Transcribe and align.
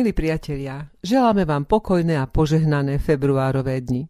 Milí 0.00 0.16
priatelia, 0.16 0.88
želáme 1.04 1.44
vám 1.44 1.68
pokojné 1.68 2.16
a 2.16 2.24
požehnané 2.24 2.96
februárové 2.96 3.84
dni. 3.84 4.08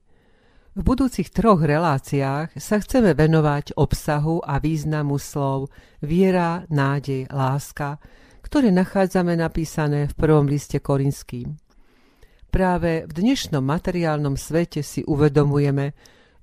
V 0.79 0.87
budúcich 0.87 1.35
troch 1.35 1.59
reláciách 1.59 2.55
sa 2.55 2.79
chceme 2.79 3.11
venovať 3.11 3.75
obsahu 3.75 4.39
a 4.39 4.63
významu 4.63 5.19
slov 5.19 5.67
viera, 5.99 6.63
nádej, 6.71 7.27
láska, 7.35 7.99
ktoré 8.39 8.71
nachádzame 8.71 9.35
napísané 9.35 10.07
v 10.07 10.15
prvom 10.15 10.47
liste 10.47 10.79
korinským. 10.79 11.59
Práve 12.55 13.11
v 13.11 13.13
dnešnom 13.27 13.67
materiálnom 13.67 14.39
svete 14.39 14.87
si 14.87 15.03
uvedomujeme, 15.03 15.91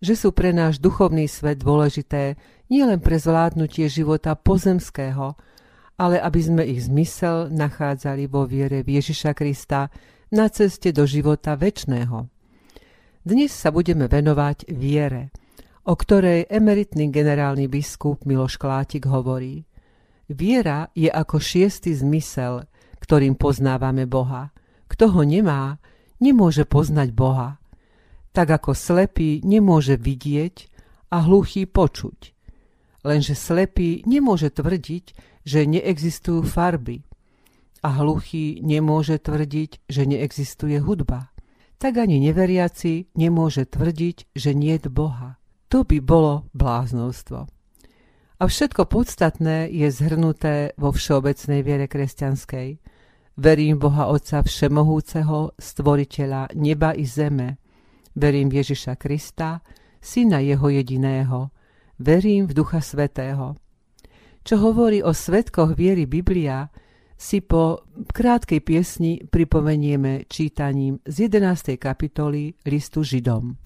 že 0.04 0.20
sú 0.20 0.36
pre 0.36 0.52
náš 0.52 0.84
duchovný 0.84 1.24
svet 1.32 1.64
dôležité 1.64 2.36
nielen 2.68 3.00
pre 3.00 3.16
zvládnutie 3.16 3.88
života 3.88 4.36
pozemského, 4.36 5.40
ale 5.98 6.22
aby 6.22 6.40
sme 6.42 6.64
ich 6.64 6.86
zmysel 6.86 7.50
nachádzali 7.50 8.30
vo 8.30 8.46
viere 8.46 8.86
v 8.86 9.02
Ježiša 9.02 9.34
Krista 9.34 9.90
na 10.30 10.46
ceste 10.48 10.94
do 10.94 11.10
života 11.10 11.58
väčšného. 11.58 12.30
Dnes 13.26 13.52
sa 13.52 13.74
budeme 13.74 14.06
venovať 14.06 14.72
viere, 14.72 15.34
o 15.90 15.98
ktorej 15.98 16.48
emeritný 16.48 17.10
generálny 17.10 17.66
biskup 17.68 18.24
Miloš 18.24 18.62
Klátik 18.62 19.10
hovorí. 19.10 19.66
Viera 20.30 20.94
je 20.94 21.10
ako 21.10 21.42
šiestý 21.42 21.98
zmysel, 21.98 22.68
ktorým 23.02 23.36
poznávame 23.36 24.06
Boha. 24.06 24.54
Kto 24.88 25.12
ho 25.12 25.24
nemá, 25.26 25.82
nemôže 26.22 26.64
poznať 26.64 27.10
Boha. 27.12 27.58
Tak 28.32 28.62
ako 28.62 28.78
slepý 28.78 29.42
nemôže 29.42 29.98
vidieť 29.98 30.56
a 31.10 31.26
hluchý 31.26 31.66
počuť. 31.66 32.36
Lenže 33.08 33.34
slepý 33.40 34.04
nemôže 34.04 34.52
tvrdiť, 34.52 35.06
že 35.48 35.64
neexistujú 35.64 36.44
farby 36.44 37.08
a 37.80 38.04
hluchý 38.04 38.60
nemôže 38.60 39.16
tvrdiť, 39.16 39.88
že 39.88 40.04
neexistuje 40.04 40.76
hudba. 40.84 41.32
Tak 41.80 42.04
ani 42.04 42.20
neveriaci 42.20 43.16
nemôže 43.16 43.64
tvrdiť, 43.64 44.36
že 44.36 44.52
nie 44.52 44.76
je 44.76 44.92
Boha. 44.92 45.40
To 45.72 45.88
by 45.88 46.04
bolo 46.04 46.52
bláznostvo. 46.52 47.48
A 48.38 48.44
všetko 48.44 48.92
podstatné 48.92 49.72
je 49.72 49.88
zhrnuté 49.88 50.76
vo 50.76 50.92
všeobecnej 50.92 51.64
viere 51.64 51.88
kresťanskej. 51.88 52.68
Verím 53.40 53.80
Boha 53.80 54.12
Otca 54.12 54.44
Všemohúceho, 54.44 55.56
Stvoriteľa 55.56 56.58
neba 56.60 56.92
i 56.92 57.06
zeme. 57.08 57.62
Verím 58.18 58.50
Ježiša 58.52 58.98
Krista, 58.98 59.62
Syna 60.02 60.42
Jeho 60.42 60.68
jediného. 60.70 61.54
Verím 62.02 62.50
v 62.50 62.54
Ducha 62.58 62.82
Svetého 62.82 63.58
čo 64.48 64.56
hovorí 64.64 65.04
o 65.04 65.12
svetkoch 65.12 65.76
viery 65.76 66.08
Biblia, 66.08 66.72
si 67.20 67.44
po 67.44 67.84
krátkej 67.92 68.64
piesni 68.64 69.20
pripomenieme 69.28 70.24
čítaním 70.32 71.04
z 71.04 71.28
11. 71.28 71.76
kapitoly 71.76 72.56
listu 72.64 73.04
Židom. 73.04 73.60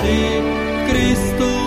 ti, 0.00 0.42
Cristo. 0.86 1.57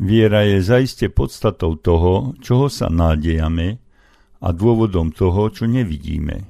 Viera 0.00 0.48
je 0.48 0.64
zaiste 0.64 1.12
podstatou 1.12 1.76
toho, 1.76 2.32
čoho 2.40 2.72
sa 2.72 2.88
nádejame 2.88 3.76
a 4.40 4.48
dôvodom 4.48 5.12
toho, 5.12 5.52
čo 5.52 5.68
nevidíme. 5.68 6.48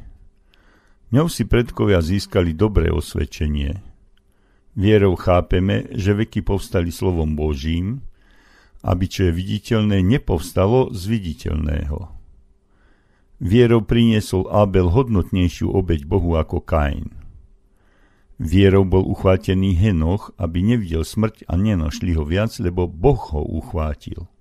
Ňou 1.10 1.26
si 1.26 1.42
predkovia 1.50 1.98
získali 1.98 2.54
dobré 2.54 2.94
osvedčenie. 2.94 3.82
Vierou 4.78 5.18
chápeme, 5.18 5.90
že 5.98 6.14
veky 6.14 6.46
povstali 6.46 6.94
slovom 6.94 7.34
Božím, 7.34 8.06
aby 8.86 9.10
čo 9.10 9.26
je 9.26 9.32
viditeľné 9.34 9.98
nepovstalo 9.98 10.94
z 10.94 11.02
viditeľného. 11.10 12.06
Vierou 13.42 13.82
priniesol 13.82 14.46
Abel 14.46 14.86
hodnotnejšiu 14.94 15.74
obeď 15.74 16.06
Bohu 16.06 16.38
ako 16.38 16.62
Kain. 16.62 17.19
Vierou 18.40 18.88
bol 18.88 19.04
uchvátený 19.04 19.76
Henoch, 19.76 20.32
aby 20.40 20.64
nevidel 20.64 21.04
smrť 21.04 21.44
a 21.44 21.60
nenošli 21.60 22.16
ho 22.16 22.24
viac, 22.24 22.56
lebo 22.56 22.88
Boh 22.88 23.20
ho 23.36 23.44
uchvátil. 23.44 24.32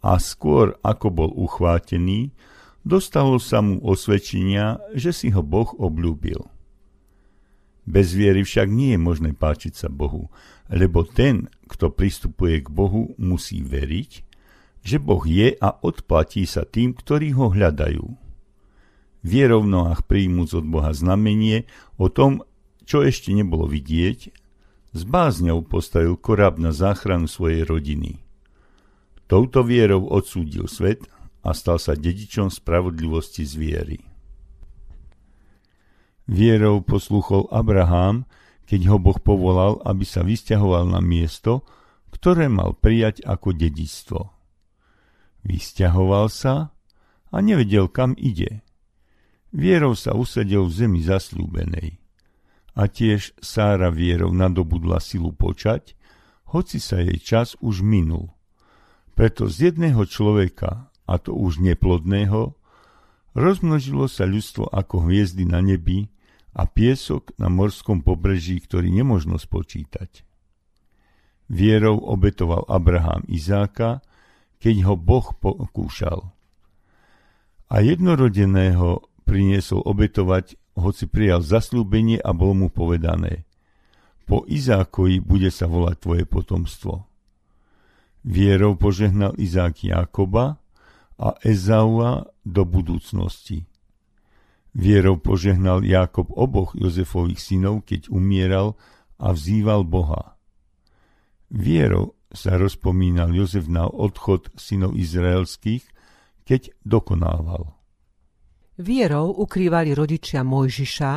A 0.00 0.16
skôr 0.16 0.80
ako 0.80 1.12
bol 1.12 1.30
uchvátený, 1.36 2.32
dostalo 2.80 3.36
sa 3.36 3.60
mu 3.60 3.76
osvedčenia, 3.84 4.80
že 4.96 5.12
si 5.12 5.28
ho 5.36 5.44
Boh 5.44 5.68
obľúbil. 5.76 6.48
Bez 7.84 8.16
viery 8.16 8.40
však 8.40 8.72
nie 8.72 8.96
je 8.96 9.00
možné 9.04 9.36
páčiť 9.36 9.76
sa 9.76 9.92
Bohu, 9.92 10.32
lebo 10.72 11.04
ten, 11.04 11.52
kto 11.68 11.92
pristupuje 11.92 12.64
k 12.64 12.72
Bohu, 12.72 13.12
musí 13.20 13.60
veriť, 13.60 14.24
že 14.80 14.96
Boh 14.96 15.20
je 15.28 15.52
a 15.52 15.76
odplatí 15.76 16.48
sa 16.48 16.64
tým, 16.64 16.96
ktorí 16.96 17.36
ho 17.36 17.52
hľadajú. 17.52 18.16
Vierou 19.24 19.60
v 19.60 19.72
nohách 19.76 20.08
príjmuc 20.08 20.56
od 20.56 20.64
Boha 20.64 20.96
znamenie 20.96 21.68
o 22.00 22.08
tom, 22.08 22.40
čo 22.84 23.04
ešte 23.04 23.32
nebolo 23.32 23.68
vidieť, 23.68 24.18
s 24.94 25.02
bázňou 25.02 25.66
postavil 25.66 26.14
koráb 26.14 26.62
na 26.62 26.70
záchranu 26.70 27.26
svojej 27.26 27.66
rodiny. 27.66 28.22
Touto 29.26 29.66
vierou 29.66 30.06
odsúdil 30.06 30.70
svet 30.70 31.10
a 31.42 31.50
stal 31.50 31.82
sa 31.82 31.98
dedičom 31.98 32.52
spravodlivosti 32.52 33.42
z 33.42 33.54
viery. 33.58 33.98
Vierou 36.30 36.80
posluchol 36.80 37.50
Abraham, 37.52 38.24
keď 38.64 38.94
ho 38.94 38.96
Boh 38.96 39.18
povolal, 39.20 39.82
aby 39.84 40.08
sa 40.08 40.24
vysťahoval 40.24 40.88
na 40.88 41.02
miesto, 41.04 41.66
ktoré 42.14 42.48
mal 42.48 42.72
prijať 42.72 43.20
ako 43.26 43.52
dedičstvo. 43.52 44.20
Vysťahoval 45.44 46.32
sa 46.32 46.72
a 47.28 47.36
nevedel, 47.42 47.90
kam 47.92 48.16
ide. 48.16 48.64
Vierou 49.52 49.92
sa 49.92 50.16
usadil 50.16 50.64
v 50.64 50.72
zemi 50.72 51.00
zasľúbenej. 51.04 52.03
A 52.74 52.90
tiež 52.90 53.38
Sára 53.38 53.94
vierou 53.94 54.34
nadobudla 54.34 54.98
silu 54.98 55.30
počať, 55.30 55.94
hoci 56.50 56.82
sa 56.82 56.98
jej 57.02 57.18
čas 57.22 57.54
už 57.62 57.82
minul. 57.86 58.34
Preto 59.14 59.46
z 59.46 59.70
jedného 59.70 60.02
človeka, 60.06 60.90
a 61.06 61.14
to 61.22 61.34
už 61.34 61.62
neplodného, 61.62 62.58
rozmnožilo 63.34 64.10
sa 64.10 64.26
ľudstvo 64.26 64.70
ako 64.70 65.06
hviezdy 65.06 65.46
na 65.46 65.62
nebi 65.62 66.10
a 66.54 66.66
piesok 66.66 67.34
na 67.38 67.50
morskom 67.50 68.02
pobreží, 68.02 68.58
ktorý 68.62 68.90
nemožno 68.90 69.38
spočítať. 69.38 70.26
Vierou 71.50 71.98
obetoval 72.00 72.66
Abraham 72.66 73.26
Izáka, 73.30 74.02
keď 74.62 74.74
ho 74.88 74.94
Boh 74.96 75.28
pokúšal. 75.36 76.32
A 77.68 77.76
jednorodeného 77.82 79.02
priniesol 79.26 79.82
obetovať, 79.84 80.56
hoci 80.74 81.06
prijal 81.06 81.42
zaslúbenie 81.42 82.18
a 82.18 82.34
bolo 82.34 82.66
mu 82.66 82.68
povedané. 82.70 83.46
Po 84.24 84.42
Izákovi 84.48 85.20
bude 85.20 85.52
sa 85.52 85.68
volať 85.68 85.96
tvoje 86.00 86.24
potomstvo. 86.24 87.04
Vierou 88.24 88.74
požehnal 88.74 89.36
Izák 89.36 89.84
Jákoba 89.84 90.56
a 91.20 91.28
Ezaua 91.44 92.24
do 92.40 92.64
budúcnosti. 92.64 93.68
Vierou 94.74 95.20
požehnal 95.20 95.84
Jákob 95.84 96.32
oboch 96.34 96.74
Jozefových 96.74 97.38
synov, 97.38 97.86
keď 97.86 98.10
umieral 98.10 98.74
a 99.20 99.30
vzýval 99.30 99.86
Boha. 99.86 100.34
Vierou 101.52 102.18
sa 102.34 102.58
rozpomínal 102.58 103.30
Jozef 103.30 103.70
na 103.70 103.86
odchod 103.86 104.50
synov 104.58 104.98
izraelských, 104.98 105.86
keď 106.42 106.74
dokonával. 106.82 107.73
Vierou 108.74 109.30
ukrývali 109.30 109.94
rodičia 109.94 110.42
Mojžiša 110.42 111.12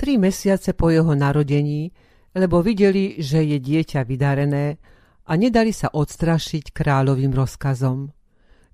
tri 0.00 0.16
mesiace 0.16 0.72
po 0.72 0.88
jeho 0.88 1.12
narodení, 1.12 1.92
lebo 2.32 2.64
videli, 2.64 3.20
že 3.20 3.44
je 3.44 3.60
dieťa 3.60 4.00
vydarené 4.08 4.80
a 5.28 5.32
nedali 5.36 5.76
sa 5.76 5.92
odstrašiť 5.92 6.72
kráľovým 6.72 7.36
rozkazom. 7.36 8.08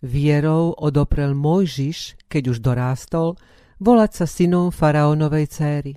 Vierou 0.07 0.71
odoprel 0.79 1.35
Mojžiš, 1.35 2.31
keď 2.31 2.43
už 2.55 2.59
dorástol, 2.63 3.35
volať 3.83 4.23
sa 4.23 4.27
synom 4.31 4.71
faraónovej 4.71 5.47
céry. 5.51 5.95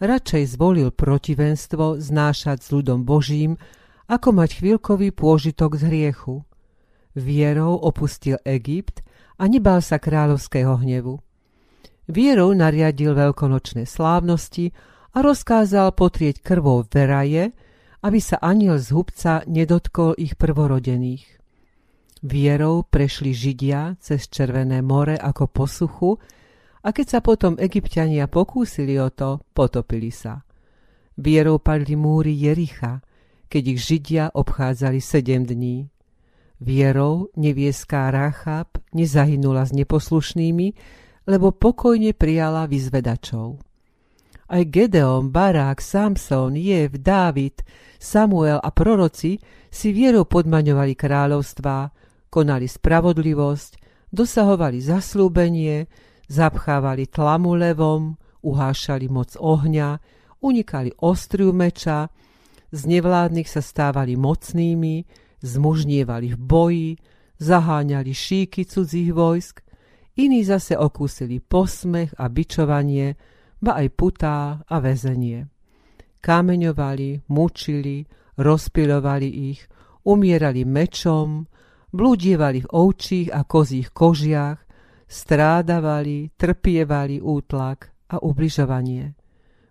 Radšej 0.00 0.56
zvolil 0.56 0.88
protivenstvo 0.88 2.00
znášať 2.00 2.64
s 2.64 2.68
ľudom 2.72 3.04
Božím, 3.04 3.60
ako 4.08 4.32
mať 4.32 4.64
chvíľkový 4.64 5.12
pôžitok 5.12 5.76
z 5.76 5.82
hriechu. 5.84 6.48
Vierou 7.12 7.76
opustil 7.76 8.40
Egypt 8.48 9.04
a 9.36 9.44
nebal 9.44 9.84
sa 9.84 10.00
kráľovského 10.00 10.80
hnevu. 10.80 11.20
Vierou 12.08 12.56
nariadil 12.56 13.12
veľkonočné 13.12 13.84
slávnosti 13.84 14.72
a 15.12 15.20
rozkázal 15.20 15.92
potrieť 15.92 16.40
krvou 16.40 16.80
veraje, 16.88 17.52
aby 18.00 18.16
sa 18.16 18.40
aniel 18.40 18.80
z 18.80 18.96
hubca 18.96 19.44
nedotkol 19.44 20.16
ich 20.16 20.40
prvorodených. 20.40 21.36
Vierou 22.24 22.82
prešli 22.82 23.36
Židia 23.36 24.00
cez 24.00 24.26
Červené 24.26 24.80
more 24.80 25.20
ako 25.20 25.44
po 25.52 25.64
suchu 25.68 26.16
a 26.82 26.88
keď 26.90 27.06
sa 27.06 27.20
potom 27.20 27.60
egyptiania 27.60 28.24
pokúsili 28.24 28.96
o 28.96 29.12
to, 29.12 29.44
potopili 29.52 30.08
sa. 30.08 30.42
Vierou 31.18 31.60
padli 31.60 31.92
múry 31.92 32.32
Jericha, 32.32 33.04
keď 33.52 33.62
ich 33.74 33.80
Židia 33.84 34.24
obchádzali 34.32 34.98
sedem 35.02 35.44
dní. 35.44 35.92
Vierou 36.58 37.30
nevieská 37.36 38.10
Ráchab 38.10 38.80
nezahynula 38.96 39.66
s 39.66 39.76
neposlušnými, 39.76 40.74
lebo 41.28 41.52
pokojne 41.52 42.16
prijala 42.16 42.64
vyzvedačov. 42.64 43.60
Aj 44.48 44.64
Gedeon, 44.64 45.28
Barák, 45.28 45.76
Samson, 45.84 46.56
Jev, 46.56 46.96
Dávid, 47.04 47.60
Samuel 48.00 48.56
a 48.56 48.72
proroci 48.72 49.36
si 49.68 49.92
vierou 49.92 50.24
podmaňovali 50.24 50.96
kráľovstvá, 50.96 51.78
konali 52.32 52.64
spravodlivosť, 52.64 53.70
dosahovali 54.08 54.80
zaslúbenie, 54.80 55.84
zapchávali 56.32 57.12
tlamu 57.12 57.60
levom, 57.60 58.16
uhášali 58.40 59.12
moc 59.12 59.36
ohňa, 59.36 60.00
unikali 60.40 60.96
ostriu 61.04 61.52
meča, 61.52 62.08
z 62.72 62.80
nevládnych 62.88 63.48
sa 63.48 63.60
stávali 63.60 64.16
mocnými, 64.16 65.04
zmužnievali 65.44 66.32
v 66.32 66.38
boji, 66.40 66.90
zaháňali 67.36 68.12
šíky 68.16 68.64
cudzích 68.64 69.12
vojsk, 69.12 69.67
Iní 70.18 70.42
zase 70.42 70.74
okúsili 70.74 71.38
posmech 71.38 72.10
a 72.18 72.26
bičovanie, 72.26 73.14
ba 73.62 73.78
aj 73.78 73.88
putá 73.94 74.58
a 74.66 74.76
väzenie. 74.82 75.46
Kameňovali, 76.18 77.30
mučili, 77.30 78.02
rozpilovali 78.34 79.30
ich, 79.54 79.62
umierali 80.02 80.66
mečom, 80.66 81.46
blúdievali 81.94 82.66
v 82.66 82.70
ovčích 82.70 83.30
a 83.30 83.46
kozích 83.46 83.94
kožiach, 83.94 84.58
strádavali, 85.06 86.34
trpievali 86.34 87.22
útlak 87.22 88.10
a 88.10 88.18
ubližovanie. 88.18 89.14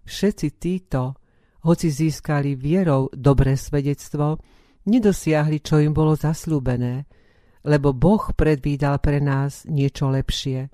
Všetci 0.08 0.48
títo, 0.56 1.20
hoci 1.68 1.92
získali 1.92 2.56
vierou 2.56 3.12
dobré 3.12 3.60
svedectvo, 3.60 4.40
nedosiahli, 4.88 5.60
čo 5.60 5.84
im 5.84 5.92
bolo 5.92 6.16
zaslúbené– 6.16 7.04
lebo 7.68 7.92
Boh 7.92 8.32
predvídal 8.32 9.04
pre 9.04 9.20
nás 9.20 9.68
niečo 9.68 10.08
lepšie, 10.08 10.72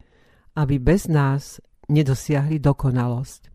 aby 0.53 0.77
bez 0.77 1.09
nás 1.09 1.57
nedosiahli 1.89 2.61
dokonalosť. 2.61 3.52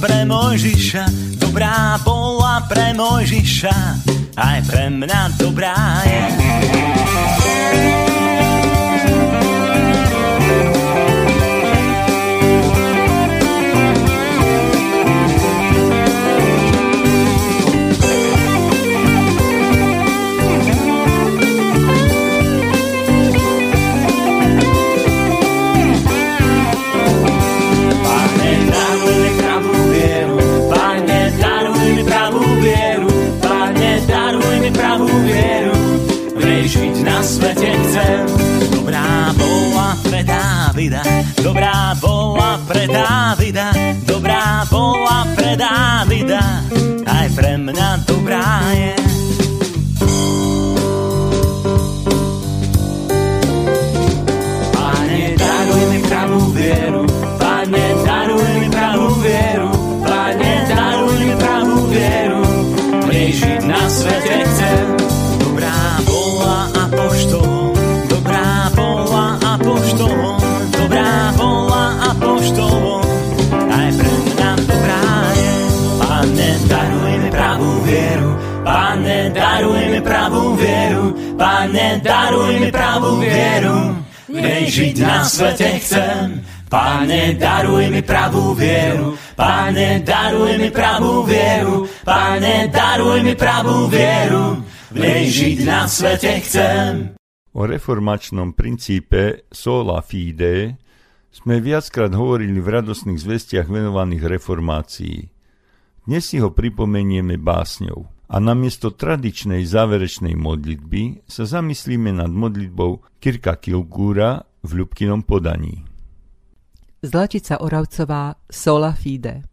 Pre 0.00 0.24
Mojžiša, 0.24 1.04
dobrá 1.36 2.00
bola 2.00 2.64
pre 2.64 2.96
Mojžiša, 2.96 3.76
aj 4.40 4.58
pre 4.64 4.88
mňa 4.88 5.20
dobrá 5.36 5.76
je. 6.08 6.22
Dávida, 42.90 43.70
dobrá 44.02 44.66
bola 44.66 45.22
pre 45.38 45.54
Dávida, 45.54 46.42
aj 47.06 47.26
pre 47.38 47.54
mňa 47.54 47.88
dobrá 48.02 48.46
je. 48.74 48.94
Pane, 54.74 55.22
daruj 55.38 55.84
mi 55.86 56.00
pravú 56.10 56.40
vieru, 56.50 57.02
Pane, 57.38 57.86
daruj 58.02 58.50
mi 58.58 58.68
pravú 58.74 59.08
vieru, 59.22 59.70
Pane, 60.02 60.52
daruj 60.66 61.14
mi 61.22 61.34
pravú 61.38 61.76
vieru, 61.94 62.42
Mne 63.06 63.24
na 63.70 63.82
svete 63.86 64.34
chcem, 64.50 64.86
dobrá 65.38 65.78
bola 66.02 66.58
a 66.74 66.82
poštolom, 66.90 67.70
dobrá 68.10 68.66
bola 68.74 69.38
a 69.38 69.52
bola 69.62 70.29
a 72.50 72.56
poštolom, 72.56 73.06
aj 73.70 73.88
pre 73.94 74.10
mňa 74.10 74.50
dobrá 74.66 75.04
je. 75.38 75.52
Pane, 76.00 76.50
daruj 76.66 77.14
mi 77.22 77.30
pravú 77.30 77.70
vieru, 77.86 78.30
Pane, 78.64 79.18
daruj 79.30 79.84
mi 79.90 80.00
pravú 80.00 80.42
vieru, 80.58 81.04
Pane, 81.38 81.86
daruj 82.02 82.52
mi 82.58 82.70
pravú 82.70 83.10
vieru, 83.22 83.78
nej 84.28 84.62
žiť 84.66 84.96
na 84.98 85.22
svete 85.22 85.70
chcem. 85.78 86.26
Pane, 86.70 87.34
daruj 87.34 87.86
mi 87.90 88.02
pravú 88.02 88.54
vieru, 88.54 89.18
Pane, 89.34 90.02
daruj 90.06 90.54
mi 90.58 90.70
pravú 90.70 91.26
vieru, 91.26 91.86
Pane, 92.06 92.70
daruj 92.70 93.18
mi 93.26 93.34
pravú 93.34 93.86
vieru, 93.90 94.62
v 94.90 95.02
žiť 95.26 95.58
na 95.66 95.86
svete 95.86 96.34
chcem. 96.46 97.14
O 97.50 97.66
reformačnom 97.66 98.54
princípe 98.54 99.50
sola 99.50 99.98
fide 100.06 100.79
sme 101.30 101.62
viackrát 101.62 102.10
hovorili 102.10 102.58
v 102.58 102.82
radosných 102.82 103.22
zvestiach 103.22 103.70
venovaných 103.70 104.26
reformácii. 104.26 105.18
Dnes 106.10 106.26
si 106.26 106.42
ho 106.42 106.50
pripomenieme 106.50 107.38
básňou 107.38 108.10
a 108.30 108.36
namiesto 108.42 108.90
tradičnej 108.90 109.62
záverečnej 109.62 110.34
modlitby 110.34 111.26
sa 111.30 111.46
zamyslíme 111.46 112.10
nad 112.10 112.30
modlitbou 112.30 113.22
Kirka 113.22 113.58
Kilgúra 113.62 114.42
v 114.66 114.70
Ľubkinom 114.82 115.22
podaní. 115.22 115.86
Zlatica 117.00 117.62
Oravcová 117.62 118.36
Sola 118.50 118.92
Fide 118.92 119.46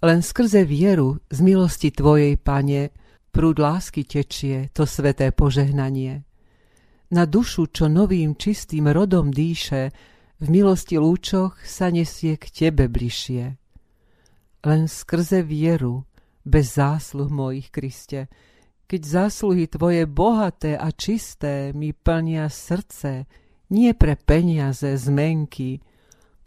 Len 0.00 0.20
skrze 0.24 0.64
vieru 0.64 1.20
z 1.28 1.38
milosti 1.44 1.92
Tvojej, 1.92 2.40
Pane, 2.40 2.90
prúd 3.30 3.60
lásky 3.60 4.08
tečie 4.08 4.72
to 4.72 4.88
sveté 4.88 5.30
požehnanie. 5.30 6.24
Na 7.12 7.22
dušu, 7.28 7.70
čo 7.70 7.86
novým 7.86 8.34
čistým 8.34 8.90
rodom 8.90 9.30
dýše, 9.30 9.94
v 10.36 10.46
milosti 10.52 11.00
lúčoch 11.00 11.56
sa 11.64 11.88
nesie 11.88 12.36
k 12.36 12.46
Tebe 12.52 12.92
bližšie. 12.92 13.56
Len 14.66 14.82
skrze 14.90 15.40
vieru, 15.40 16.04
bez 16.44 16.76
zásluh 16.76 17.30
mojich, 17.30 17.72
Kriste. 17.72 18.28
Keď 18.86 19.02
zásluhy 19.02 19.66
Tvoje 19.66 20.06
bohaté 20.06 20.78
a 20.78 20.94
čisté 20.94 21.74
mi 21.74 21.90
plnia 21.90 22.46
srdce, 22.46 23.26
nie 23.74 23.90
pre 23.98 24.14
peniaze, 24.14 24.94
zmenky, 24.94 25.82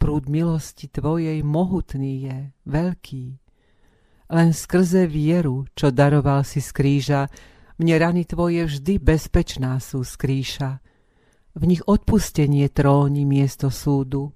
prúd 0.00 0.24
milosti 0.32 0.88
Tvojej 0.88 1.44
mohutný 1.44 2.14
je, 2.24 2.38
veľký. 2.64 3.24
Len 4.30 4.48
skrze 4.54 5.04
vieru, 5.10 5.68
čo 5.76 5.92
daroval 5.92 6.46
si 6.46 6.64
z 6.64 6.70
kríža, 6.72 7.22
mne 7.76 7.94
rany 7.98 8.22
Tvoje 8.24 8.64
vždy 8.64 9.02
bezpečná 9.02 9.76
sú 9.82 10.00
z 10.06 10.14
kríša. 10.16 10.70
V 11.60 11.68
nich 11.68 11.84
odpustenie 11.84 12.72
tróni 12.72 13.28
miesto 13.28 13.68
súdu, 13.68 14.32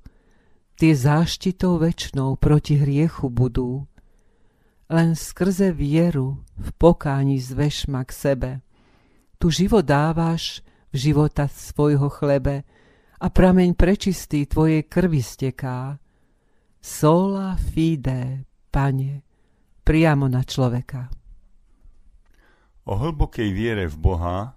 tie 0.76 0.92
záštitou 0.92 1.80
večnou 1.80 2.36
proti 2.36 2.76
hriechu 2.76 3.32
budú 3.32 3.88
len 4.92 5.16
skrze 5.16 5.72
vieru 5.72 6.44
v 6.60 6.68
pokáni 6.76 7.40
zveš 7.40 7.88
ma 7.88 8.04
k 8.04 8.12
sebe. 8.12 8.50
Tu 9.40 9.50
život 9.50 9.84
dávaš 9.84 10.60
v 10.92 11.10
života 11.10 11.48
svojho 11.48 12.12
chlebe 12.12 12.62
a 13.16 13.26
prameň 13.32 13.72
prečistý 13.72 14.44
tvojej 14.44 14.84
krvi 14.84 15.24
steká. 15.24 15.96
Sola 16.84 17.56
fide, 17.56 18.44
pane, 18.68 19.24
priamo 19.80 20.28
na 20.28 20.44
človeka. 20.44 21.08
O 22.84 23.00
hlbokej 23.00 23.48
viere 23.56 23.88
v 23.88 23.96
Boha, 23.96 24.52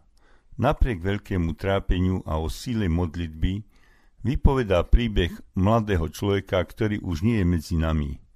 napriek 0.57 1.01
veľkému 1.01 1.53
trápeniu 1.55 2.21
a 2.25 2.41
o 2.41 2.51
síle 2.51 2.89
modlitby, 2.91 3.63
vypovedá 4.21 4.83
príbeh 4.85 5.33
mladého 5.55 6.09
človeka, 6.11 6.61
ktorý 6.61 7.01
už 7.01 7.23
nie 7.23 7.41
je 7.41 7.45
medzi 7.45 7.75
nami– 7.79 8.17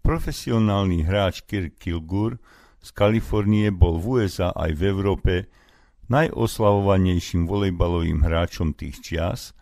Profesionálny 0.00 1.04
hráč 1.04 1.44
Kirk 1.44 1.76
Kilgur 1.76 2.40
z 2.80 2.88
Kalifornie 2.96 3.68
bol 3.68 4.00
v 4.00 4.24
USA 4.24 4.48
aj 4.56 4.72
v 4.72 4.82
Európe 4.88 5.34
najoslavovanejším 6.08 7.44
volejbalovým 7.44 8.24
hráčom 8.24 8.72
tých 8.72 8.96
čias, 9.04 9.52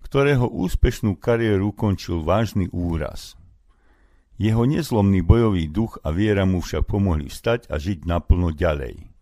ktorého 0.00 0.48
úspešnú 0.48 1.20
kariéru 1.20 1.76
ukončil 1.76 2.24
vážny 2.24 2.72
úraz. 2.72 3.36
Jeho 4.40 4.64
nezlomný 4.64 5.20
bojový 5.20 5.68
duch 5.68 6.00
a 6.00 6.08
viera 6.08 6.48
mu 6.48 6.64
však 6.64 6.88
pomohli 6.88 7.28
vstať 7.28 7.68
a 7.68 7.76
žiť 7.76 8.08
naplno 8.08 8.56
ďalej. 8.56 9.15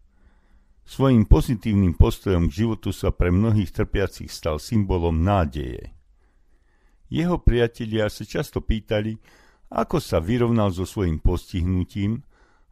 Svojím 0.84 1.24
pozitívnym 1.24 1.96
postojom 1.96 2.52
k 2.52 2.64
životu 2.64 2.92
sa 2.92 3.08
pre 3.08 3.32
mnohých 3.32 3.72
trpiacich 3.72 4.28
stal 4.28 4.60
symbolom 4.60 5.16
nádeje. 5.24 5.96
Jeho 7.08 7.40
priatelia 7.40 8.12
sa 8.12 8.28
často 8.28 8.60
pýtali, 8.60 9.16
ako 9.72 9.96
sa 9.98 10.20
vyrovnal 10.20 10.68
so 10.70 10.84
svojím 10.84 11.18
postihnutím, 11.24 12.20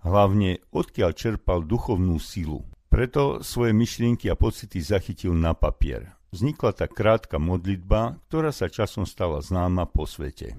hlavne 0.04 0.60
odkiaľ 0.70 1.10
čerpal 1.16 1.64
duchovnú 1.64 2.20
silu. 2.20 2.62
Preto 2.92 3.40
svoje 3.40 3.72
myšlienky 3.72 4.28
a 4.28 4.36
pocity 4.36 4.76
zachytil 4.84 5.32
na 5.32 5.56
papier. 5.56 6.12
Vznikla 6.32 6.76
tak 6.76 6.92
krátka 6.92 7.40
modlitba, 7.40 8.20
ktorá 8.28 8.52
sa 8.52 8.68
časom 8.68 9.08
stala 9.08 9.40
známa 9.40 9.88
po 9.88 10.04
svete. 10.04 10.52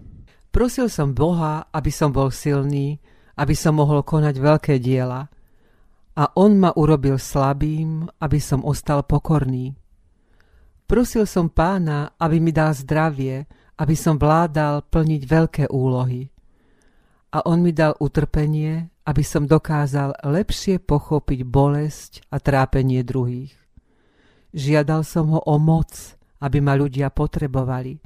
Prosil 0.53 0.89
som 0.89 1.13
Boha, 1.13 1.69
aby 1.74 1.89
som 1.89 2.13
bol 2.13 2.29
silný, 2.29 3.01
aby 3.38 3.57
som 3.57 3.77
mohol 3.77 4.05
konať 4.05 4.36
veľké 4.38 4.74
diela. 4.77 5.29
A 6.13 6.29
on 6.38 6.62
ma 6.62 6.70
urobil 6.77 7.17
slabým, 7.17 8.05
aby 8.22 8.38
som 8.38 8.62
ostal 8.62 9.01
pokorný. 9.01 9.74
Prosil 10.86 11.25
som 11.25 11.50
pána, 11.50 12.13
aby 12.22 12.38
mi 12.38 12.53
dal 12.53 12.75
zdravie, 12.77 13.50
aby 13.82 13.96
som 13.98 14.22
vládal 14.22 14.86
plniť 14.86 15.22
veľké 15.25 15.63
úlohy 15.74 16.34
a 17.34 17.50
on 17.50 17.65
mi 17.65 17.74
dal 17.74 17.98
utrpenie, 17.98 18.93
aby 19.10 19.24
som 19.25 19.50
dokázal 19.50 20.22
lepšie 20.22 20.77
pochopiť 20.77 21.39
bolesť 21.41 22.12
a 22.29 22.38
trápenie 22.38 23.01
druhých. 23.01 23.58
Žiadal 24.53 25.01
som 25.01 25.34
ho 25.34 25.41
o 25.41 25.58
moc, 25.58 25.89
aby 26.46 26.62
ma 26.62 26.77
ľudia 26.77 27.10
potrebovali. 27.10 27.98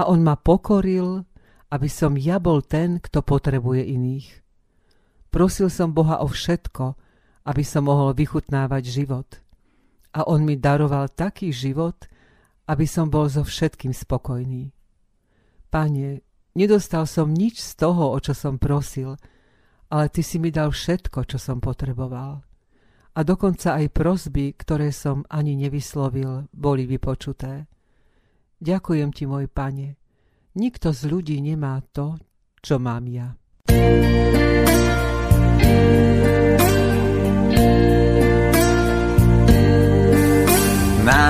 A 0.00 0.08
on 0.08 0.24
ma 0.24 0.40
pokoril, 0.40 1.20
aby 1.68 1.88
som 1.92 2.16
ja 2.16 2.40
bol 2.40 2.64
ten, 2.64 2.96
kto 2.96 3.20
potrebuje 3.20 3.84
iných. 3.84 4.28
Prosil 5.28 5.68
som 5.68 5.92
Boha 5.92 6.24
o 6.24 6.26
všetko, 6.32 6.96
aby 7.46 7.62
som 7.62 7.86
mohol 7.86 8.12
vychutnávať 8.12 8.82
život. 8.90 9.28
A 10.10 10.26
on 10.26 10.42
mi 10.42 10.58
daroval 10.58 11.14
taký 11.14 11.54
život, 11.54 12.10
aby 12.66 12.84
som 12.84 13.06
bol 13.06 13.30
so 13.30 13.46
všetkým 13.46 13.94
spokojný. 13.94 14.74
Pane, 15.70 16.26
Nedostal 16.56 17.04
som 17.04 17.36
nič 17.36 17.60
z 17.60 17.76
toho, 17.76 18.16
o 18.16 18.18
čo 18.18 18.32
som 18.32 18.56
prosil, 18.56 19.20
ale 19.92 20.08
ty 20.08 20.24
si 20.24 20.40
mi 20.40 20.48
dal 20.48 20.72
všetko, 20.72 21.28
čo 21.28 21.36
som 21.36 21.60
potreboval. 21.60 22.40
A 23.12 23.20
dokonca 23.20 23.76
aj 23.76 23.92
prosby, 23.92 24.56
ktoré 24.56 24.88
som 24.88 25.28
ani 25.28 25.52
nevyslovil, 25.52 26.48
boli 26.56 26.88
vypočuté. 26.88 27.68
Ďakujem 28.56 29.12
ti, 29.12 29.28
môj 29.28 29.52
pane. 29.52 30.00
Nikto 30.56 30.96
z 30.96 31.12
ľudí 31.12 31.36
nemá 31.44 31.84
to, 31.92 32.16
čo 32.64 32.80
mám 32.80 33.04
ja. 33.04 33.36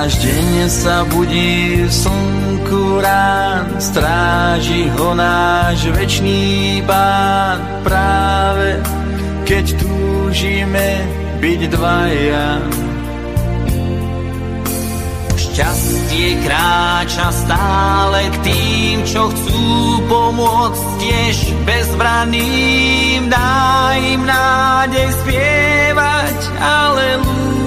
Náš 0.07 0.23
deň 0.23 0.71
sa 0.71 1.03
budí 1.11 1.83
v 1.83 1.91
slnku 1.91 3.03
rán, 3.03 3.75
stráži 3.83 4.87
ho 4.95 5.19
náš 5.19 5.83
večný 5.91 6.79
pán. 6.87 7.59
Práve 7.83 8.79
keď 9.43 9.67
túžime 9.83 11.11
byť 11.43 11.61
dvaja, 11.75 12.63
Šťastie 15.35 16.39
kráča 16.39 17.27
stále 17.35 18.31
k 18.31 18.37
tým, 18.47 19.03
čo 19.11 19.27
chcú 19.27 20.07
pomôcť 20.07 21.03
tiež 21.03 21.51
bezbraným. 21.67 23.27
Dá 23.27 23.91
im 23.99 24.23
nádej 24.23 25.11
spievať, 25.19 26.39
aleluja. 26.63 27.67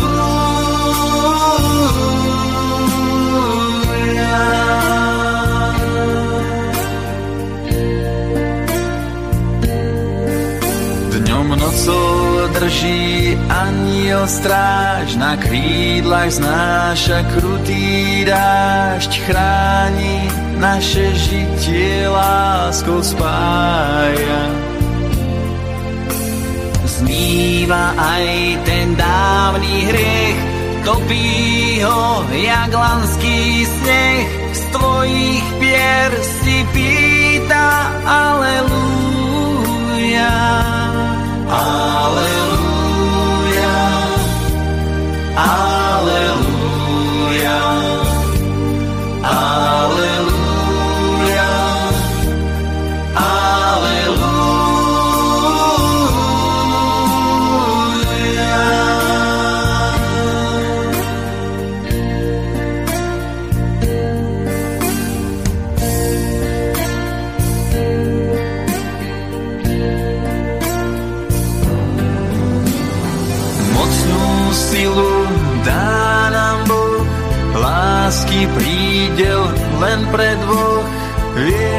Drží 12.61 13.33
aniel 13.49 14.27
stráž, 14.29 15.17
na 15.17 15.33
krídlach 15.33 16.29
znáša 16.29 17.25
krutý 17.33 18.21
dážď, 18.21 19.11
chráni 19.25 20.29
naše 20.61 21.09
žitie 21.17 22.05
láskou 22.05 23.01
spája. 23.01 24.43
Zmýva 26.85 27.97
aj 27.97 28.29
ten 28.61 28.93
dávny 28.93 29.89
hriech, 29.89 30.37
topí 30.85 31.81
ho 31.81 32.21
jak 32.29 32.69
lanský 32.69 33.65
sneh, 33.65 34.53
z 34.53 34.61
tvojich 34.69 35.45
pier 35.57 36.13
si 36.21 36.61
pýta, 36.77 37.89
aleluja. 38.05 38.69
Aleluja. 41.49 42.50
Aleluja. 45.41 45.70
Len 79.81 79.99
pre 80.13 80.37
dvoch. 80.45 80.87
Vie, 81.35 81.75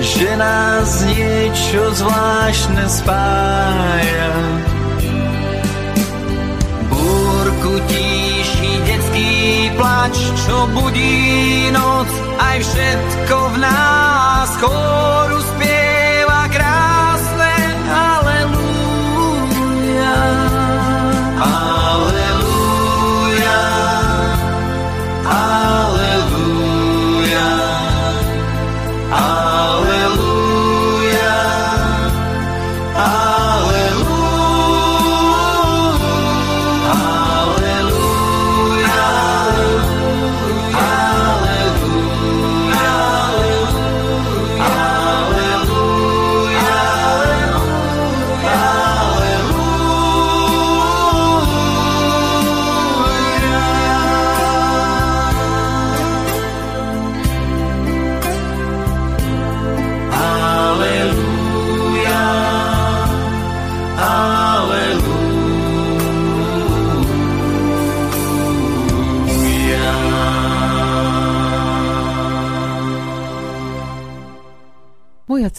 že 0.00 0.30
nás 0.38 1.02
niečo 1.08 1.82
zvláštne 1.98 2.84
spája. 2.86 4.32
Búrku 6.92 7.72
tíši 7.90 8.72
detský 8.86 9.34
plač, 9.74 10.16
čo 10.46 10.68
budí 10.76 11.72
noc, 11.74 12.10
aj 12.38 12.58
všetko 12.60 13.36
v 13.36 13.56
nás 13.64 14.48
chóru 14.60 15.38
spieva 15.56 15.79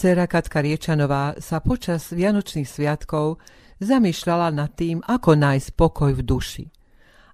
Dcéra 0.02 0.26
Katka 0.26 0.66
Riečanová 0.66 1.38
sa 1.38 1.62
počas 1.62 2.10
Vianočných 2.10 2.66
sviatkov 2.66 3.38
zamýšľala 3.78 4.50
nad 4.50 4.74
tým, 4.74 4.98
ako 4.98 5.38
nájsť 5.38 5.78
pokoj 5.78 6.10
v 6.18 6.22
duši. 6.26 6.64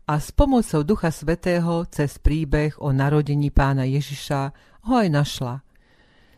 A 0.04 0.20
s 0.20 0.37
pomocou 0.37 0.85
Ducha 0.85 1.09
Svetého 1.09 1.88
cez 1.88 2.20
príbeh 2.20 2.76
o 2.76 2.92
narodení 2.92 3.48
pána 3.48 3.88
Ježiša 3.88 4.52
ho 4.85 4.94
aj 5.00 5.09
našla. 5.09 5.64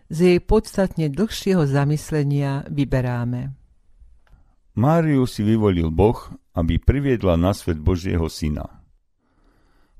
Z 0.06 0.18
jej 0.30 0.38
podstatne 0.38 1.10
dlhšieho 1.10 1.66
zamyslenia 1.66 2.62
vyberáme. 2.70 3.50
Máriu 4.78 5.26
si 5.26 5.42
vyvolil 5.42 5.90
Boh, 5.90 6.30
aby 6.54 6.78
priviedla 6.78 7.34
na 7.34 7.50
svet 7.50 7.82
Božieho 7.82 8.30
syna. 8.30 8.86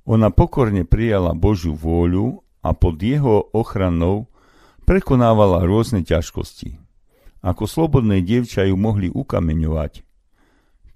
Ona 0.07 0.31
pokorne 0.31 0.87
prijala 0.87 1.35
Božiu 1.35 1.75
vôľu 1.75 2.47
a 2.63 2.71
pod 2.71 3.03
jeho 3.03 3.51
ochranou 3.51 4.30
prekonávala 4.91 5.63
rôzne 5.63 6.03
ťažkosti. 6.03 6.75
Ako 7.47 7.71
slobodné 7.71 8.27
dievča 8.27 8.67
ju 8.67 8.75
mohli 8.75 9.07
ukameňovať. 9.07 10.03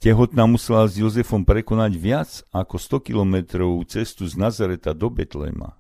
Tehotná 0.02 0.50
musela 0.50 0.90
s 0.90 0.98
Jozefom 0.98 1.46
prekonať 1.46 1.92
viac 1.94 2.30
ako 2.50 2.74
100 2.74 3.07
kilometrovú 3.07 3.78
cestu 3.87 4.26
z 4.26 4.35
Nazareta 4.35 4.98
do 4.98 5.14
Betlema. 5.14 5.78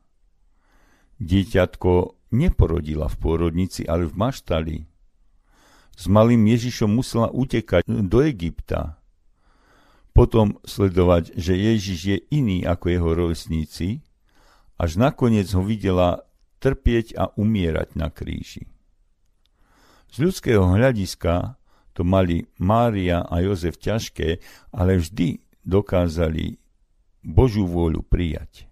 Dieťatko 1.18 2.14
neporodila 2.30 3.10
v 3.10 3.18
pôrodnici, 3.18 3.82
ale 3.82 4.06
v 4.06 4.14
maštali. 4.14 4.76
S 5.98 6.06
malým 6.06 6.46
Ježišom 6.46 6.94
musela 6.94 7.34
utekať 7.34 7.82
do 7.90 8.22
Egypta. 8.22 9.02
Potom 10.14 10.62
sledovať, 10.62 11.34
že 11.34 11.58
Ježiš 11.58 11.98
je 12.14 12.18
iný 12.30 12.62
ako 12.62 12.94
jeho 12.94 13.10
rovesníci, 13.10 14.06
až 14.78 15.02
nakoniec 15.02 15.50
ho 15.50 15.66
videla 15.66 16.22
trpieť 16.64 17.06
a 17.20 17.28
umierať 17.36 17.92
na 18.00 18.08
kríži. 18.08 18.64
Z 20.08 20.24
ľudského 20.24 20.64
hľadiska 20.64 21.60
to 21.92 22.08
mali 22.08 22.48
Mária 22.56 23.20
a 23.20 23.44
Jozef 23.44 23.76
ťažké, 23.76 24.40
ale 24.72 24.96
vždy 24.96 25.44
dokázali 25.60 26.56
Božú 27.20 27.68
vôľu 27.68 28.00
prijať. 28.00 28.64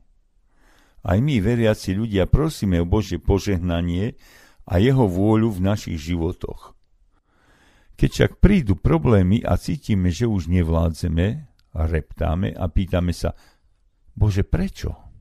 Aj 1.02 1.18
my, 1.18 1.42
veriaci 1.42 1.92
ľudia, 1.98 2.30
prosíme 2.30 2.80
o 2.80 2.86
Božie 2.86 3.18
požehnanie 3.18 4.16
a 4.64 4.78
jeho 4.78 5.04
vôľu 5.10 5.58
v 5.58 5.60
našich 5.60 5.98
životoch. 5.98 6.78
Keď 7.98 8.08
však 8.08 8.32
prídu 8.38 8.78
problémy 8.78 9.42
a 9.42 9.58
cítime, 9.58 10.14
že 10.14 10.30
už 10.30 10.46
nevládzeme, 10.46 11.50
reptáme 11.74 12.54
a 12.54 12.64
pýtame 12.70 13.10
sa, 13.10 13.34
Bože, 14.14 14.46
prečo? 14.46 15.11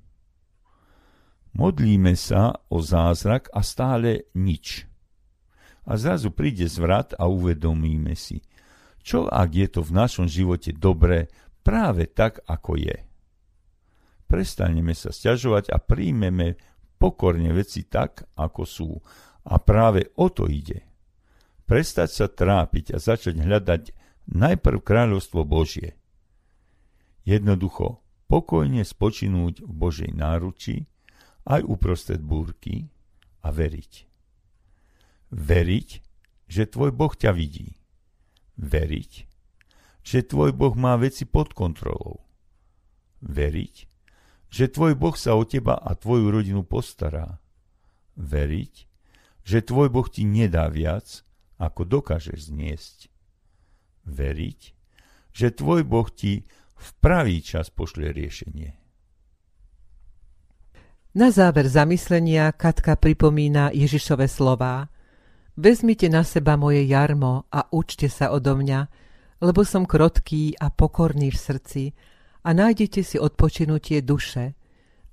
Modlíme 1.52 2.16
sa 2.16 2.56
o 2.72 2.80
zázrak 2.80 3.52
a 3.52 3.60
stále 3.60 4.32
nič. 4.32 4.88
A 5.84 6.00
zrazu 6.00 6.32
príde 6.32 6.70
zvrat 6.72 7.12
a 7.20 7.28
uvedomíme 7.28 8.16
si, 8.16 8.40
čo 9.02 9.28
ak 9.28 9.50
je 9.52 9.68
to 9.68 9.82
v 9.84 9.92
našom 9.92 10.30
živote 10.30 10.72
dobré 10.72 11.28
práve 11.66 12.08
tak, 12.08 12.40
ako 12.48 12.78
je. 12.78 12.98
Prestaneme 14.32 14.96
sa 14.96 15.12
sťažovať 15.12 15.76
a 15.76 15.78
príjmeme 15.82 16.56
pokorne 16.96 17.52
veci 17.52 17.84
tak, 17.84 18.30
ako 18.40 18.62
sú. 18.64 18.90
A 19.50 19.58
práve 19.60 20.14
o 20.16 20.30
to 20.30 20.48
ide. 20.48 20.86
Prestať 21.66 22.10
sa 22.14 22.28
trápiť 22.30 22.96
a 22.96 22.98
začať 23.02 23.42
hľadať 23.42 23.92
najprv 24.32 24.80
kráľovstvo 24.80 25.44
Božie. 25.44 25.98
Jednoducho, 27.26 28.00
pokojne 28.30 28.86
spočinúť 28.86 29.66
v 29.66 29.72
Božej 29.72 30.12
náruči, 30.14 30.91
aj 31.46 31.62
uprostred 31.66 32.22
búrky 32.22 32.90
a 33.42 33.50
veriť. 33.50 33.94
Veriť, 35.32 35.90
že 36.52 36.64
tvoj 36.68 36.92
Boh 36.92 37.14
ťa 37.16 37.32
vidí. 37.32 37.80
Veriť, 38.60 39.12
že 40.04 40.20
tvoj 40.22 40.52
Boh 40.52 40.76
má 40.76 41.00
veci 41.00 41.24
pod 41.24 41.56
kontrolou. 41.56 42.22
Veriť, 43.22 43.76
že 44.52 44.66
tvoj 44.68 44.94
Boh 45.00 45.16
sa 45.16 45.40
o 45.40 45.48
teba 45.48 45.80
a 45.80 45.96
tvoju 45.96 46.28
rodinu 46.28 46.68
postará. 46.68 47.40
Veriť, 48.20 48.76
že 49.48 49.64
tvoj 49.64 49.88
Boh 49.88 50.06
ti 50.06 50.28
nedá 50.28 50.68
viac, 50.68 51.24
ako 51.62 51.88
dokážeš 51.88 52.52
zniesť. 52.52 53.08
Veriť, 54.04 54.62
že 55.32 55.48
tvoj 55.54 55.86
Boh 55.88 56.10
ti 56.10 56.50
v 56.76 56.90
pravý 56.98 57.40
čas 57.46 57.70
pošle 57.70 58.10
riešenie. 58.10 58.81
Na 61.12 61.28
záver 61.28 61.68
zamyslenia 61.68 62.56
Katka 62.56 62.96
pripomína 62.96 63.76
Ježišove 63.76 64.32
slová 64.32 64.88
Vezmite 65.60 66.08
na 66.08 66.24
seba 66.24 66.56
moje 66.56 66.88
jarmo 66.88 67.44
a 67.52 67.68
učte 67.68 68.08
sa 68.08 68.32
odo 68.32 68.56
mňa, 68.56 68.88
lebo 69.44 69.68
som 69.68 69.84
krotký 69.84 70.56
a 70.56 70.72
pokorný 70.72 71.36
v 71.36 71.36
srdci 71.36 71.84
a 72.48 72.56
nájdete 72.56 73.04
si 73.04 73.20
odpočinutie 73.20 74.00
duše, 74.08 74.56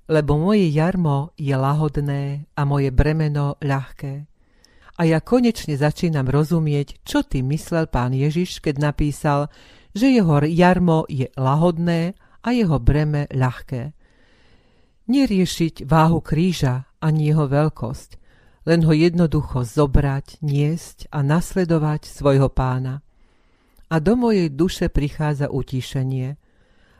lebo 0.07 0.39
moje 0.39 0.71
jarmo 0.71 1.35
je 1.35 1.51
lahodné 1.51 2.47
a 2.55 2.61
moje 2.63 2.95
bremeno 2.95 3.59
ľahké. 3.59 4.23
A 4.95 5.01
ja 5.03 5.19
konečne 5.19 5.75
začínam 5.75 6.31
rozumieť, 6.31 7.03
čo 7.03 7.27
tým 7.27 7.51
myslel 7.51 7.91
pán 7.91 8.15
Ježiš, 8.15 8.63
keď 8.63 8.95
napísal, 8.95 9.51
že 9.91 10.15
jeho 10.15 10.47
jarmo 10.47 11.03
je 11.11 11.27
lahodné 11.35 12.15
a 12.39 12.55
jeho 12.55 12.79
breme 12.79 13.27
ľahké. 13.35 13.98
Neriešiť 15.09 15.89
váhu 15.89 16.21
kríža 16.21 16.85
ani 17.01 17.33
jeho 17.33 17.49
veľkosť, 17.49 18.21
len 18.69 18.85
ho 18.85 18.93
jednoducho 18.93 19.65
zobrať, 19.65 20.37
niesť 20.45 21.09
a 21.09 21.25
nasledovať 21.25 22.05
svojho 22.05 22.53
pána 22.53 23.01
a 23.89 23.95
do 23.97 24.13
mojej 24.13 24.53
duše 24.53 24.87
prichádza 24.87 25.49
utíšenie. 25.49 26.37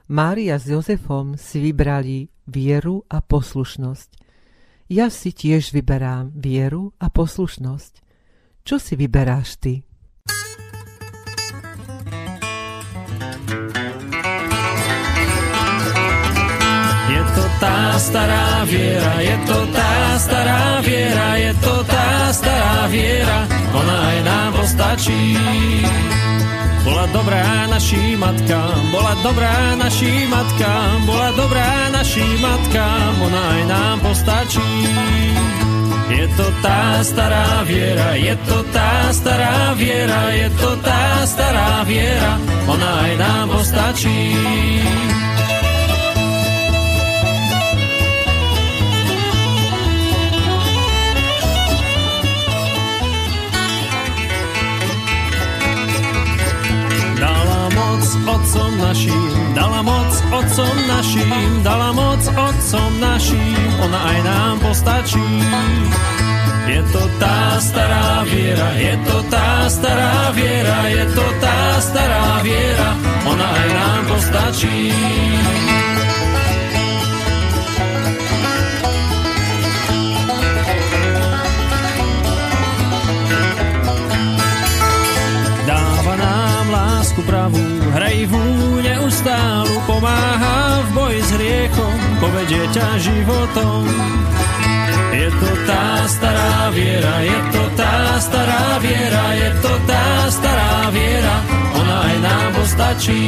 Mária 0.10 0.58
s 0.58 0.66
Jozefom 0.66 1.38
si 1.38 1.62
vybrali 1.62 2.34
vieru 2.50 3.06
a 3.06 3.22
poslušnosť. 3.22 4.10
Ja 4.90 5.14
si 5.14 5.30
tiež 5.30 5.70
vyberám 5.70 6.34
vieru 6.34 6.98
a 6.98 7.14
poslušnosť. 7.14 7.94
Čo 8.66 8.82
si 8.82 8.98
vyberáš 8.98 9.62
ty? 9.62 9.86
Tá 17.60 18.00
stará 18.00 18.64
viera, 18.64 19.14
je 19.20 19.36
to 19.44 19.58
tá 19.76 19.92
stará 20.16 20.80
viera, 20.82 21.28
je 21.36 21.52
to 21.60 21.76
tá 21.84 22.08
stará 22.32 22.88
viera, 22.88 23.40
ona 23.76 23.96
aj 24.10 24.18
nám 24.24 24.50
postačí. 24.56 25.24
Bola 26.88 27.06
dobrá 27.12 27.68
naší 27.68 28.16
matka, 28.16 28.60
bola 28.92 29.14
dobrá 29.22 29.76
naší 29.76 30.26
matka, 30.32 30.72
bola 31.04 31.30
dobrá 31.36 31.72
naší 31.92 32.28
matka, 32.40 32.86
ona 33.20 33.42
aj 33.52 33.62
nám 33.68 33.98
postačí. 34.00 34.72
Je 36.10 36.26
to 36.34 36.48
tá 36.66 37.04
stará 37.06 37.62
viera, 37.70 38.18
je 38.18 38.34
to 38.48 38.58
tá 38.74 39.14
stará 39.14 39.78
viera, 39.78 40.34
je 40.34 40.50
to 40.58 40.72
tá 40.82 41.04
stará 41.28 41.86
viera, 41.86 42.34
ona 42.66 42.92
aj 43.06 43.14
nám 43.20 43.46
postačí. 43.54 44.20
Otcom 58.50 58.78
našim, 58.78 59.54
dala 59.56 59.82
moc 59.82 60.10
otcom 60.34 60.78
našim, 60.88 61.64
dala 61.64 61.94
moc 61.94 62.18
otcom 62.18 62.92
našim, 63.00 63.62
ona 63.78 64.00
aj 64.10 64.20
nám 64.26 64.56
postačí. 64.60 65.30
Je 66.66 66.82
to 66.90 67.04
tá 67.22 67.62
stará 67.62 68.26
viera, 68.26 68.70
je 68.74 68.96
to 69.06 69.18
tá 69.30 69.70
stará 69.70 70.34
viera, 70.34 70.78
je 70.90 71.06
to 71.14 71.26
tá 71.42 71.58
stará 71.78 72.42
viera, 72.42 72.90
ona 73.30 73.48
aj 73.54 73.68
nám 73.70 74.02
postačí. 74.10 74.90
lásku 86.70 87.22
pravú, 87.26 87.69
hrejvú, 88.20 88.84
neustálu, 88.84 89.80
pomáha 89.88 90.84
v 90.84 90.90
boji 90.92 91.20
s 91.24 91.32
hriechom, 91.40 91.98
povedie 92.20 92.64
ťa 92.76 92.88
životom. 93.00 93.88
Je 95.16 95.28
to 95.32 95.50
tá 95.64 96.04
stará 96.04 96.68
viera, 96.76 97.16
je 97.24 97.40
to 97.56 97.64
tá 97.80 97.96
stará 98.20 98.66
viera, 98.84 99.26
je 99.40 99.50
to 99.64 99.72
tá 99.88 100.06
stará 100.36 100.92
viera, 100.92 101.36
ona 101.80 101.96
aj 102.12 102.16
nám 102.20 102.48
postačí. 102.60 103.24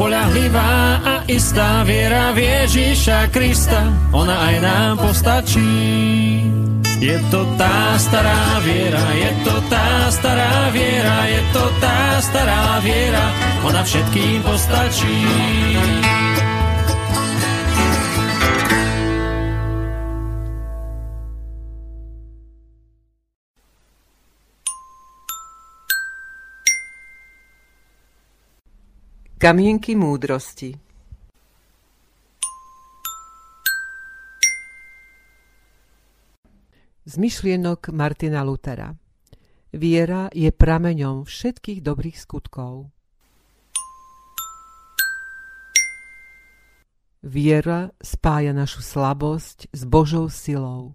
Spolahlivá 0.00 0.96
a 1.04 1.14
istá 1.28 1.84
viera 1.84 2.32
v 2.32 2.40
Ježíša 2.40 3.28
Krista, 3.28 3.84
ona 4.16 4.32
aj 4.48 4.56
nám 4.64 4.94
postačí. 4.96 6.40
Je 7.04 7.20
to 7.28 7.44
tá 7.60 8.00
stará 8.00 8.64
viera, 8.64 9.04
je 9.12 9.30
to 9.44 9.60
tá 9.68 10.08
stará 10.08 10.72
viera, 10.72 11.28
je 11.28 11.40
to 11.52 11.64
tá 11.84 12.16
stará 12.16 12.80
viera, 12.80 13.24
ona 13.60 13.84
všetkým 13.84 14.40
postačí. 14.40 15.20
Kamienky 29.40 29.96
múdrosti 29.96 30.76
Z 37.08 37.14
myšlienok 37.16 37.88
Martina 37.88 38.44
Lutera 38.44 38.92
Viera 39.72 40.28
je 40.36 40.52
prameňom 40.52 41.24
všetkých 41.24 41.80
dobrých 41.80 42.20
skutkov. 42.20 42.92
Viera 47.24 47.88
spája 47.96 48.52
našu 48.52 48.84
slabosť 48.84 49.72
s 49.72 49.82
Božou 49.88 50.28
silou. 50.28 50.92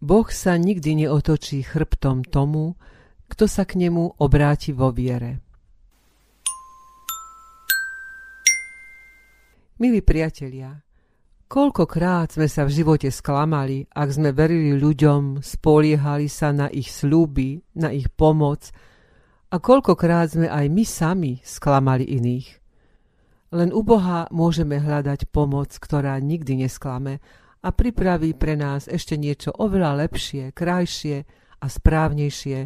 Boh 0.00 0.28
sa 0.32 0.56
nikdy 0.56 1.04
neotočí 1.04 1.60
chrbtom 1.60 2.24
tomu, 2.24 2.80
kto 3.30 3.46
sa 3.46 3.62
k 3.62 3.78
nemu 3.78 4.18
obráti 4.18 4.74
vo 4.74 4.90
viere. 4.90 5.38
Milí 9.80 10.04
priatelia, 10.04 10.76
koľkokrát 11.48 12.36
sme 12.36 12.52
sa 12.52 12.68
v 12.68 12.74
živote 12.74 13.08
sklamali, 13.08 13.88
ak 13.88 14.08
sme 14.12 14.36
verili 14.36 14.76
ľuďom, 14.76 15.40
spoliehali 15.40 16.28
sa 16.28 16.52
na 16.52 16.68
ich 16.68 16.92
sľuby, 16.92 17.64
na 17.80 17.88
ich 17.88 18.12
pomoc 18.12 18.68
a 19.48 19.56
koľkokrát 19.56 20.36
sme 20.36 20.52
aj 20.52 20.66
my 20.68 20.84
sami 20.84 21.32
sklamali 21.40 22.04
iných. 22.04 22.60
Len 23.56 23.72
u 23.72 23.80
Boha 23.80 24.28
môžeme 24.30 24.78
hľadať 24.78 25.32
pomoc, 25.32 25.72
ktorá 25.74 26.20
nikdy 26.20 26.60
nesklame 26.60 27.18
a 27.64 27.72
pripraví 27.72 28.36
pre 28.36 28.54
nás 28.60 28.84
ešte 28.84 29.16
niečo 29.16 29.50
oveľa 29.56 30.06
lepšie, 30.06 30.52
krajšie 30.52 31.24
a 31.56 31.66
správnejšie, 31.66 32.58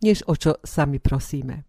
než 0.00 0.24
o 0.28 0.34
čo 0.36 0.58
sami 0.64 1.00
prosíme. 1.00 1.64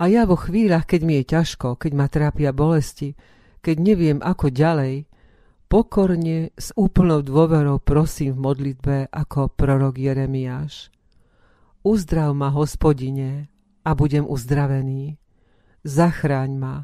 A 0.00 0.08
ja 0.08 0.24
vo 0.24 0.36
chvíľach, 0.36 0.88
keď 0.88 1.00
mi 1.04 1.20
je 1.20 1.24
ťažko, 1.36 1.76
keď 1.76 1.92
ma 1.92 2.06
trápia 2.08 2.56
bolesti, 2.56 3.12
keď 3.60 3.76
neviem 3.76 4.18
ako 4.24 4.48
ďalej, 4.48 5.04
pokorne 5.68 6.56
s 6.56 6.72
úplnou 6.72 7.20
dôverou 7.20 7.78
prosím 7.78 8.40
v 8.40 8.42
modlitbe 8.48 8.96
ako 9.12 9.52
prorok 9.52 10.00
Jeremiáš. 10.00 10.88
Uzdrav 11.84 12.32
ma, 12.32 12.48
hospodine, 12.48 13.52
a 13.84 13.90
budem 13.96 14.24
uzdravený. 14.28 15.18
Zachráň 15.84 16.50
ma 16.56 16.76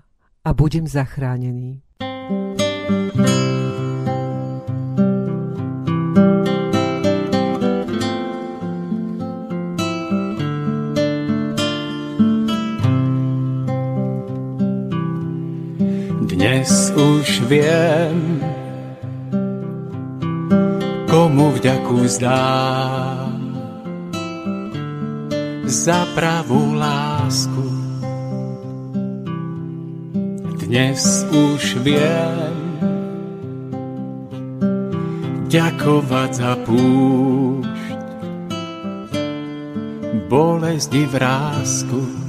a 0.44 0.50
budem 0.56 0.88
zachránený. 0.88 1.85
Dnes 16.56 16.88
už 16.96 17.44
viem, 17.52 18.40
komu 21.04 21.52
vďaku 21.52 22.08
zdám 22.08 23.36
za 25.68 26.08
pravú 26.16 26.72
lásku. 26.80 27.60
Dnes 30.64 31.28
už 31.28 31.76
viem 31.84 32.56
ďakovať 35.52 36.30
za 36.40 36.56
púšť, 36.64 38.00
bolesti 40.32 41.04
vrázku, 41.04 42.25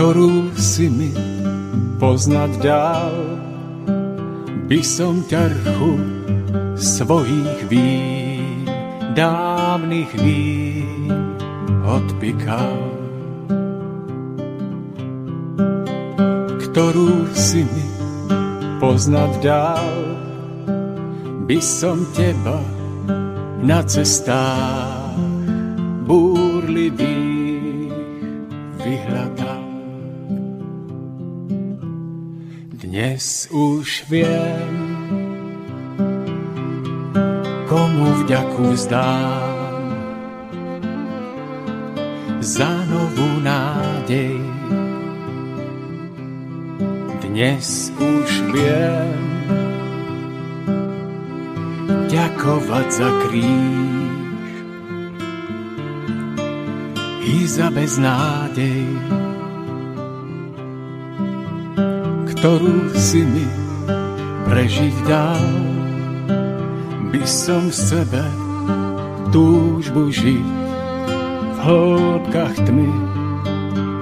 ktorú 0.00 0.56
si 0.56 0.88
mi 0.88 1.12
poznať 2.00 2.56
dal, 2.64 3.12
by 4.64 4.80
som 4.80 5.20
ťarchu 5.28 5.92
svojich 6.72 7.68
vín, 7.68 8.64
dávnych 9.12 10.08
vín 10.24 11.12
odpikal. 11.84 12.80
Ktorú 16.64 17.28
si 17.36 17.68
mi 17.68 17.88
poznať 18.80 19.32
dal, 19.44 19.92
by 21.44 21.60
som 21.60 22.08
teba 22.16 22.56
na 23.60 23.84
cestách 23.84 25.20
búrlivých 26.08 27.92
vyhľadal. 28.80 29.49
Dnes 33.00 33.48
už 33.48 34.04
viem, 34.12 34.76
komu 37.64 38.12
vďaku 38.20 38.76
vzdám 38.76 39.88
za 42.44 42.68
novú 42.92 43.40
nádej. 43.40 44.36
Dnes 47.24 47.88
už 47.96 48.28
viem, 48.52 49.16
ďakovať 52.12 52.86
za 52.92 53.10
kríž 53.24 54.44
i 57.24 57.48
za 57.48 57.72
beznádej, 57.72 58.92
ktorú 62.40 62.96
si 62.96 63.20
mi 63.20 63.44
prežiť 64.48 64.96
dal, 65.04 65.44
by 67.12 67.20
som 67.28 67.68
v 67.68 67.76
sebe 67.76 68.24
túžbu 69.28 70.08
žiť 70.08 70.48
v 71.52 71.58
hĺbkach 71.60 72.56
tmy 72.64 72.88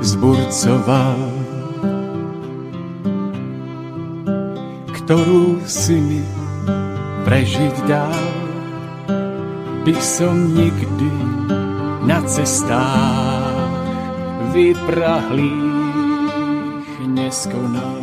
zburcoval. 0.06 1.18
ktorú 5.02 5.58
si 5.66 5.98
mi 5.98 6.22
prežiť 7.26 7.74
dal, 7.90 8.22
by 9.82 9.98
som 9.98 10.54
nikdy 10.54 11.10
na 12.06 12.22
cestách 12.22 13.74
vyprahlých 14.54 15.58
neskonal. 17.02 17.97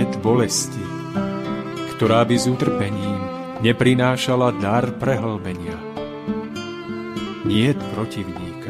Niet 0.00 0.16
bolesti, 0.24 0.80
ktorá 1.92 2.24
by 2.24 2.32
s 2.32 2.48
utrpením 2.48 3.20
neprinášala 3.60 4.56
dar 4.56 4.96
prehlbenia. 4.96 5.76
Niet 7.44 7.76
protivník, 7.92 8.64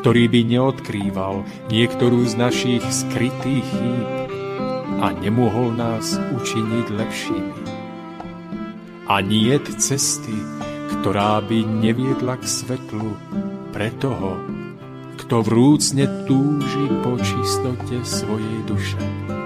ktorý 0.00 0.24
by 0.32 0.40
neodkrýval 0.48 1.44
niektorú 1.68 2.24
z 2.24 2.40
našich 2.40 2.80
skrytých 2.88 3.68
chýb 3.68 4.08
a 5.04 5.12
nemohol 5.12 5.76
nás 5.76 6.16
učiniť 6.16 6.86
lepšími. 6.88 7.62
A 9.04 9.20
nie 9.20 9.60
cesty, 9.76 10.40
ktorá 10.88 11.44
by 11.44 11.68
neviedla 11.84 12.40
k 12.40 12.48
svetlu 12.48 13.12
pre 13.76 13.92
toho, 14.00 14.40
kto 15.20 15.44
vrúcne 15.44 16.08
túži 16.24 16.88
po 17.04 17.20
čistote 17.20 18.00
svojej 18.08 18.64
duše. 18.64 19.43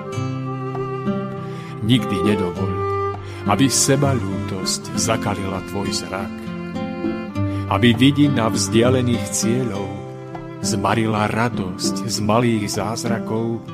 Nikdy 1.88 2.20
nedovoľ, 2.20 2.72
aby 3.48 3.64
seba 3.72 4.12
ľútosť 4.12 4.92
zakalila 5.00 5.64
tvoj 5.72 5.88
zrak, 5.88 6.34
aby 7.72 7.96
vidina 7.96 8.52
vzdialených 8.52 9.24
cieľov 9.32 9.88
zmarila 10.60 11.32
radosť 11.32 12.04
z 12.04 12.16
malých 12.20 12.68
zázrakov, 12.68 13.64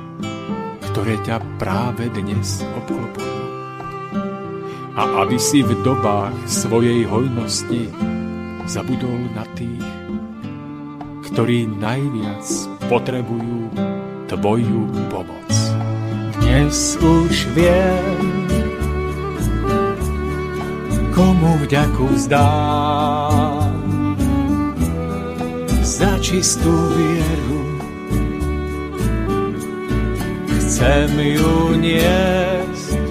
ktoré 0.95 1.19
ťa 1.27 1.43
práve 1.59 2.07
dnes 2.15 2.63
obklopujú. 2.63 3.43
A 4.95 5.27
aby 5.27 5.35
si 5.35 5.67
v 5.67 5.75
dobách 5.83 6.39
svojej 6.47 7.03
hojnosti 7.11 7.91
zabudol 8.71 9.27
na 9.35 9.43
tých, 9.59 9.91
ktorí 11.35 11.67
najviac 11.67 12.47
potrebujú 12.87 13.75
tvoju 14.31 14.87
pomoc. 15.11 15.44
Dnes 16.55 16.95
už 17.03 17.51
viem, 17.51 18.47
komu 21.11 21.59
vďaku 21.67 22.15
zdám 22.15 23.75
za 25.83 26.15
čistú 26.23 26.71
vieru. 26.95 27.59
Chcem 30.47 31.11
ju 31.19 31.75
niesť 31.75 33.03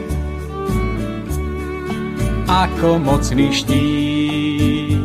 ako 2.48 2.96
mocný 2.96 3.52
štít 3.52 5.04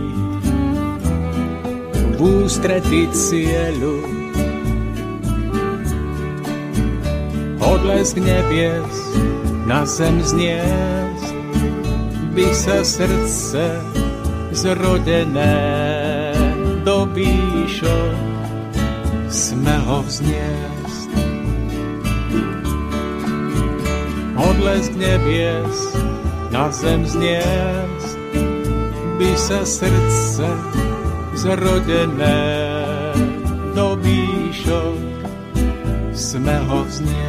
v 1.90 2.18
ústrety 2.22 3.10
cieľu. 3.10 4.17
Odlesk 7.78 8.18
nebies 8.18 8.96
na 9.62 9.86
zem 9.86 10.18
zniesť 10.18 11.30
by 12.34 12.46
sa 12.50 12.82
srdce 12.82 13.70
zrodené 14.50 15.62
do 16.82 17.06
výšok 17.06 18.18
smelo 19.30 20.02
vzniesť. 20.10 21.10
Odlesk 24.34 24.98
nebies 24.98 25.78
na 26.50 26.74
zem 26.74 27.06
zniesť, 27.06 28.18
by 29.22 29.30
sa 29.38 29.62
srdce 29.62 30.50
zrodené 31.38 32.42
do 33.70 33.94
výšok 34.02 34.98
smelo 36.10 36.82
vzniesť. 36.90 37.27